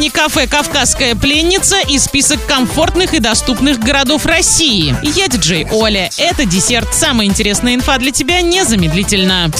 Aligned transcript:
ресторане 0.00 0.10
кафе 0.10 0.46
«Кавказская 0.46 1.14
пленница» 1.14 1.76
и 1.80 1.98
список 1.98 2.44
комфортных 2.46 3.12
и 3.12 3.18
доступных 3.18 3.78
городов 3.78 4.24
России. 4.24 4.96
Я 5.02 5.28
диджей 5.28 5.66
Оля. 5.70 6.08
Это 6.16 6.46
десерт. 6.46 6.94
Самая 6.94 7.26
интересная 7.26 7.74
инфа 7.74 7.98
для 7.98 8.10
тебя 8.10 8.40
незамедлительно. 8.40 9.50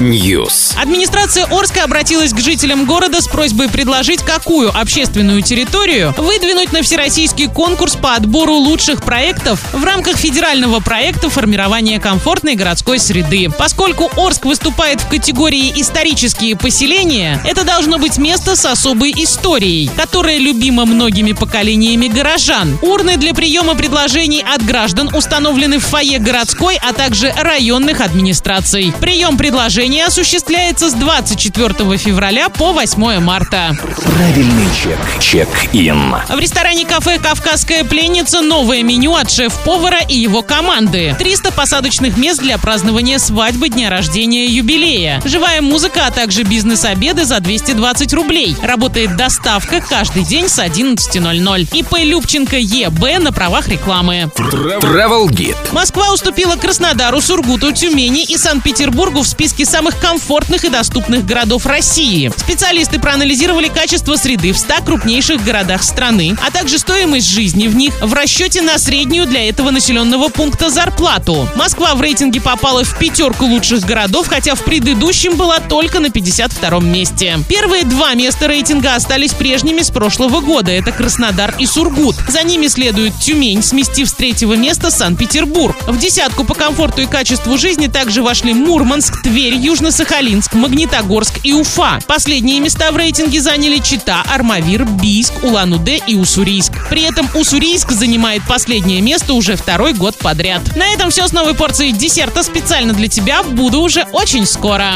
News. 0.00 0.76
Администрация 0.80 1.46
Орска 1.46 1.84
обратилась 1.84 2.32
к 2.32 2.38
жителям 2.38 2.84
города 2.84 3.22
с 3.22 3.28
просьбой 3.28 3.68
предложить, 3.68 4.20
какую 4.20 4.76
общественную 4.76 5.42
территорию 5.42 6.14
выдвинуть 6.18 6.72
на 6.72 6.82
всероссийский 6.82 7.48
конкурс 7.48 7.96
по 7.96 8.14
отбору 8.14 8.54
лучших 8.54 9.02
проектов 9.02 9.60
в 9.72 9.84
рамках 9.84 10.16
федерального 10.16 10.80
проекта 10.80 11.30
формирования 11.30 11.98
комфортной 11.98 12.56
городской 12.56 12.98
среды. 12.98 13.48
Поскольку 13.56 14.10
Орск 14.16 14.44
выступает 14.44 15.00
в 15.00 15.08
категории 15.08 15.72
«исторические 15.76 16.56
поселения», 16.56 17.40
это 17.44 17.64
должно 17.64 17.98
быть 17.98 18.18
место 18.18 18.33
с 18.34 18.64
особой 18.64 19.12
историей, 19.16 19.90
которое 19.96 20.38
любимо 20.38 20.86
многими 20.86 21.32
поколениями 21.32 22.08
горожан. 22.08 22.78
Урны 22.82 23.16
для 23.16 23.32
приема 23.32 23.74
предложений 23.74 24.44
от 24.52 24.64
граждан 24.64 25.10
установлены 25.14 25.78
в 25.78 25.84
фойе 25.84 26.18
городской, 26.18 26.78
а 26.82 26.92
также 26.92 27.32
районных 27.32 28.00
администраций. 28.00 28.92
Прием 29.00 29.36
предложений 29.36 30.06
осуществляется 30.06 30.90
с 30.90 30.94
24 30.94 31.96
февраля 31.96 32.48
по 32.48 32.72
8 32.72 33.20
марта. 33.20 33.76
Правильный 34.02 34.68
чек. 34.82 34.98
Чек-ин. 35.20 36.16
В 36.28 36.38
ресторане 36.38 36.86
кафе 36.86 37.18
«Кавказская 37.18 37.84
пленница» 37.84 38.40
новое 38.40 38.82
меню 38.82 39.14
от 39.14 39.30
шеф-повара 39.30 40.00
и 40.00 40.16
его 40.16 40.42
команды. 40.42 41.14
300 41.18 41.52
посадочных 41.52 42.16
мест 42.16 42.40
для 42.40 42.58
празднования 42.58 43.18
свадьбы, 43.18 43.68
дня 43.68 43.90
рождения, 43.90 44.46
юбилея. 44.46 45.22
Живая 45.24 45.62
музыка, 45.62 46.06
а 46.06 46.10
также 46.10 46.42
бизнес-обеды 46.42 47.24
за 47.24 47.40
220 47.40 48.12
рублей. 48.14 48.56
Работает 48.62 49.16
доставка 49.16 49.80
каждый 49.80 50.24
день 50.24 50.48
с 50.48 50.58
11.00. 50.58 51.68
ИП 51.72 51.94
Любченко 52.02 52.56
ЕБ 52.56 53.20
на 53.20 53.32
правах 53.32 53.68
рекламы. 53.68 54.30
Travel 54.36 55.26
Guide. 55.28 55.56
Москва 55.72 56.12
уступила 56.12 56.56
Краснодару, 56.56 57.20
Сургуту, 57.20 57.72
Тюмени 57.72 58.24
и 58.24 58.36
Санкт-Петербургу 58.36 59.22
в 59.22 59.26
списке 59.26 59.64
самых 59.64 59.98
комфортных 59.98 60.64
и 60.64 60.68
доступных 60.68 61.26
городов 61.26 61.66
России. 61.66 62.32
Специалисты 62.36 62.98
проанализировали 63.00 63.68
качество 63.68 64.16
среды 64.16 64.52
в 64.52 64.58
100 64.58 64.82
крупнейших 64.84 65.42
городах 65.44 65.82
страны, 65.82 66.36
а 66.46 66.50
также 66.50 66.78
стоимость 66.78 67.28
жизни 67.28 67.68
в 67.68 67.76
них 67.76 67.94
в 68.00 68.12
расчете 68.12 68.62
на 68.62 68.78
среднюю 68.78 69.26
для 69.26 69.48
этого 69.48 69.70
населенного 69.70 70.28
пункта 70.28 70.70
зарплату. 70.70 71.48
Москва 71.56 71.94
в 71.94 72.00
рейтинге 72.00 72.40
попала 72.40 72.84
в 72.84 72.98
пятерку 72.98 73.46
лучших 73.46 73.80
городов, 73.80 74.28
хотя 74.28 74.54
в 74.54 74.62
предыдущем 74.64 75.36
была 75.36 75.60
только 75.60 76.00
на 76.00 76.06
52-м 76.06 76.86
месте. 76.86 77.38
Первые 77.48 77.84
два 78.04 78.12
места 78.12 78.48
рейтинга 78.48 78.96
остались 78.96 79.32
прежними 79.32 79.80
с 79.80 79.90
прошлого 79.90 80.40
года. 80.42 80.70
Это 80.70 80.92
Краснодар 80.92 81.54
и 81.58 81.64
Сургут. 81.64 82.14
За 82.28 82.42
ними 82.42 82.66
следует 82.66 83.14
Тюмень, 83.18 83.62
сместив 83.62 84.10
с 84.10 84.12
третьего 84.12 84.52
места 84.56 84.90
Санкт-Петербург. 84.90 85.74
В 85.86 85.98
десятку 85.98 86.44
по 86.44 86.52
комфорту 86.52 87.00
и 87.00 87.06
качеству 87.06 87.56
жизни 87.56 87.86
также 87.86 88.22
вошли 88.22 88.52
Мурманск, 88.52 89.22
Тверь, 89.22 89.54
Южно-Сахалинск, 89.54 90.54
Магнитогорск 90.54 91.40
и 91.44 91.54
Уфа. 91.54 91.98
Последние 92.06 92.60
места 92.60 92.92
в 92.92 92.96
рейтинге 92.98 93.40
заняли 93.40 93.78
Чита, 93.78 94.22
Армавир, 94.28 94.84
Бийск, 94.84 95.32
Улан-Удэ 95.42 96.00
и 96.06 96.14
Уссурийск. 96.14 96.72
При 96.90 97.04
этом 97.04 97.26
Уссурийск 97.34 97.90
занимает 97.90 98.42
последнее 98.46 99.00
место 99.00 99.32
уже 99.32 99.56
второй 99.56 99.94
год 99.94 100.14
подряд. 100.18 100.60
На 100.76 100.92
этом 100.92 101.08
все 101.08 101.26
с 101.26 101.32
новой 101.32 101.54
порцией 101.54 101.92
десерта 101.92 102.42
специально 102.42 102.92
для 102.92 103.08
тебя. 103.08 103.42
Буду 103.42 103.80
уже 103.80 104.04
очень 104.12 104.44
скоро. 104.44 104.92